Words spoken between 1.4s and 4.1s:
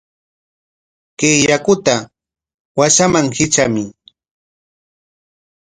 yakuta washaman hitramuy.